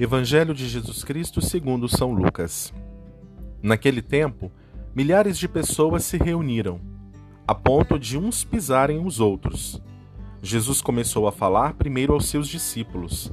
Evangelho 0.00 0.54
de 0.54 0.68
Jesus 0.68 1.02
Cristo 1.02 1.40
segundo 1.40 1.88
São 1.88 2.12
Lucas. 2.12 2.72
Naquele 3.60 4.00
tempo, 4.00 4.48
milhares 4.94 5.36
de 5.36 5.48
pessoas 5.48 6.04
se 6.04 6.16
reuniram, 6.16 6.80
a 7.44 7.52
ponto 7.52 7.98
de 7.98 8.16
uns 8.16 8.44
pisarem 8.44 9.04
os 9.04 9.18
outros. 9.18 9.82
Jesus 10.40 10.80
começou 10.80 11.26
a 11.26 11.32
falar 11.32 11.74
primeiro 11.74 12.12
aos 12.12 12.26
seus 12.26 12.46
discípulos: 12.46 13.32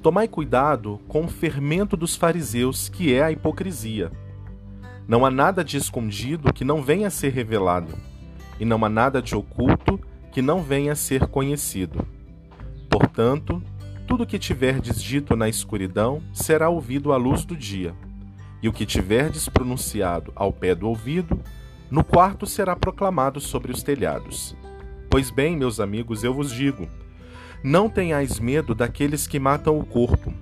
Tomai 0.00 0.28
cuidado 0.28 1.00
com 1.08 1.24
o 1.24 1.28
fermento 1.28 1.96
dos 1.96 2.14
fariseus, 2.14 2.88
que 2.88 3.12
é 3.12 3.20
a 3.20 3.32
hipocrisia. 3.32 4.12
Não 5.08 5.26
há 5.26 5.32
nada 5.32 5.64
de 5.64 5.76
escondido 5.76 6.52
que 6.52 6.64
não 6.64 6.80
venha 6.80 7.08
a 7.08 7.10
ser 7.10 7.32
revelado, 7.32 7.92
e 8.60 8.64
não 8.64 8.84
há 8.84 8.88
nada 8.88 9.20
de 9.20 9.34
oculto 9.34 9.98
que 10.30 10.40
não 10.40 10.62
venha 10.62 10.92
a 10.92 10.96
ser 10.96 11.26
conhecido. 11.26 12.06
Portanto, 12.88 13.60
tudo 14.06 14.26
que 14.26 14.38
tiverdes 14.38 15.02
dito 15.02 15.34
na 15.34 15.48
escuridão 15.48 16.22
será 16.32 16.68
ouvido 16.68 17.12
à 17.12 17.16
luz 17.16 17.44
do 17.44 17.56
dia, 17.56 17.94
e 18.62 18.68
o 18.68 18.72
que 18.72 18.86
tiverdes 18.86 19.48
pronunciado 19.48 20.32
ao 20.34 20.52
pé 20.52 20.74
do 20.74 20.88
ouvido, 20.88 21.40
no 21.90 22.04
quarto 22.04 22.46
será 22.46 22.74
proclamado 22.76 23.40
sobre 23.40 23.72
os 23.72 23.82
telhados. 23.82 24.56
Pois 25.10 25.30
bem, 25.30 25.56
meus 25.56 25.80
amigos, 25.80 26.24
eu 26.24 26.34
vos 26.34 26.50
digo: 26.50 26.88
não 27.62 27.88
tenhais 27.88 28.38
medo 28.38 28.74
daqueles 28.74 29.26
que 29.26 29.38
matam 29.38 29.78
o 29.78 29.86
corpo, 29.86 30.32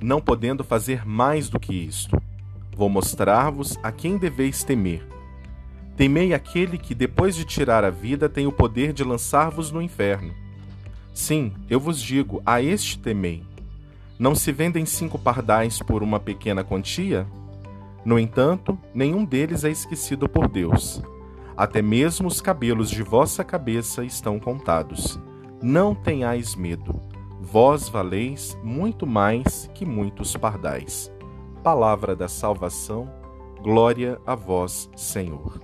não 0.00 0.20
podendo 0.20 0.62
fazer 0.62 1.06
mais 1.06 1.48
do 1.48 1.58
que 1.58 1.74
isto. 1.74 2.20
Vou 2.76 2.90
mostrar-vos 2.90 3.78
a 3.82 3.90
quem 3.90 4.18
deveis 4.18 4.62
temer. 4.62 5.06
Temei 5.96 6.34
aquele 6.34 6.76
que, 6.76 6.94
depois 6.94 7.34
de 7.34 7.44
tirar 7.44 7.82
a 7.82 7.90
vida, 7.90 8.28
tem 8.28 8.46
o 8.46 8.52
poder 8.52 8.92
de 8.92 9.02
lançar-vos 9.02 9.70
no 9.70 9.80
inferno. 9.80 10.34
Sim, 11.16 11.54
eu 11.70 11.80
vos 11.80 11.98
digo, 11.98 12.42
a 12.44 12.60
este 12.60 12.98
temei. 12.98 13.42
Não 14.18 14.34
se 14.34 14.52
vendem 14.52 14.84
cinco 14.84 15.18
pardais 15.18 15.78
por 15.78 16.02
uma 16.02 16.20
pequena 16.20 16.62
quantia? 16.62 17.26
No 18.04 18.18
entanto, 18.18 18.78
nenhum 18.94 19.24
deles 19.24 19.64
é 19.64 19.70
esquecido 19.70 20.28
por 20.28 20.46
Deus. 20.46 21.02
Até 21.56 21.80
mesmo 21.80 22.28
os 22.28 22.42
cabelos 22.42 22.90
de 22.90 23.02
vossa 23.02 23.42
cabeça 23.42 24.04
estão 24.04 24.38
contados. 24.38 25.18
Não 25.62 25.94
tenhais 25.94 26.54
medo. 26.54 27.00
Vós 27.40 27.88
valeis 27.88 28.54
muito 28.62 29.06
mais 29.06 29.70
que 29.74 29.86
muitos 29.86 30.36
pardais. 30.36 31.10
Palavra 31.62 32.14
da 32.14 32.28
salvação, 32.28 33.10
glória 33.62 34.20
a 34.26 34.34
vós, 34.34 34.90
Senhor. 34.94 35.62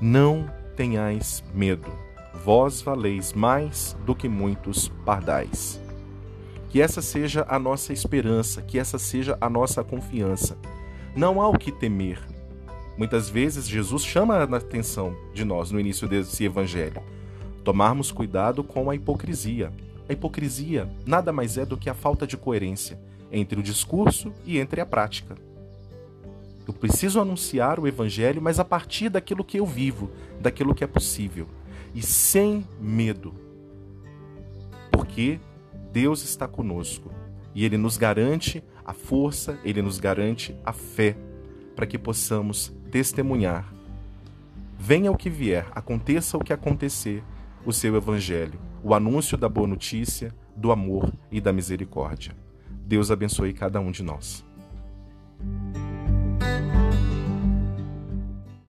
Não 0.00 0.50
tenhais 0.74 1.44
medo 1.52 2.11
vós 2.34 2.80
valeis 2.80 3.32
mais 3.32 3.96
do 4.04 4.14
que 4.14 4.28
muitos 4.28 4.88
pardais. 5.04 5.80
Que 6.70 6.80
essa 6.80 7.02
seja 7.02 7.44
a 7.48 7.58
nossa 7.58 7.92
esperança, 7.92 8.62
que 8.62 8.78
essa 8.78 8.98
seja 8.98 9.36
a 9.40 9.48
nossa 9.48 9.84
confiança. 9.84 10.56
Não 11.14 11.40
há 11.40 11.48
o 11.48 11.58
que 11.58 11.70
temer. 11.70 12.18
Muitas 12.96 13.28
vezes 13.28 13.68
Jesus 13.68 14.04
chama 14.04 14.36
a 14.36 14.44
atenção 14.44 15.14
de 15.34 15.44
nós 15.44 15.70
no 15.70 15.78
início 15.78 16.08
desse 16.08 16.44
evangelho. 16.44 17.02
Tomarmos 17.62 18.10
cuidado 18.10 18.64
com 18.64 18.90
a 18.90 18.94
hipocrisia. 18.94 19.72
A 20.08 20.12
hipocrisia 20.12 20.90
nada 21.06 21.32
mais 21.32 21.58
é 21.58 21.64
do 21.64 21.76
que 21.76 21.90
a 21.90 21.94
falta 21.94 22.26
de 22.26 22.36
coerência 22.36 22.98
entre 23.30 23.60
o 23.60 23.62
discurso 23.62 24.32
e 24.44 24.58
entre 24.58 24.80
a 24.80 24.86
prática. 24.86 25.36
Eu 26.66 26.72
preciso 26.72 27.20
anunciar 27.20 27.78
o 27.78 27.86
evangelho, 27.86 28.40
mas 28.40 28.58
a 28.58 28.64
partir 28.64 29.08
daquilo 29.08 29.44
que 29.44 29.58
eu 29.58 29.66
vivo, 29.66 30.10
daquilo 30.40 30.74
que 30.74 30.84
é 30.84 30.86
possível 30.86 31.46
e 31.94 32.02
sem 32.02 32.66
medo. 32.80 33.34
Porque 34.90 35.40
Deus 35.92 36.22
está 36.22 36.48
conosco 36.48 37.10
e 37.54 37.64
Ele 37.64 37.76
nos 37.76 37.96
garante 37.96 38.62
a 38.84 38.92
força, 38.92 39.58
Ele 39.64 39.82
nos 39.82 39.98
garante 39.98 40.56
a 40.64 40.72
fé 40.72 41.16
para 41.74 41.86
que 41.86 41.98
possamos 41.98 42.72
testemunhar. 42.90 43.72
Venha 44.78 45.12
o 45.12 45.16
que 45.16 45.30
vier, 45.30 45.66
aconteça 45.72 46.36
o 46.36 46.44
que 46.44 46.52
acontecer, 46.52 47.22
o 47.64 47.72
seu 47.72 47.94
Evangelho, 47.96 48.58
o 48.82 48.94
anúncio 48.94 49.38
da 49.38 49.48
boa 49.48 49.66
notícia, 49.66 50.34
do 50.56 50.72
amor 50.72 51.12
e 51.30 51.40
da 51.40 51.52
misericórdia. 51.52 52.34
Deus 52.84 53.10
abençoe 53.10 53.52
cada 53.52 53.80
um 53.80 53.90
de 53.90 54.02
nós. 54.02 54.44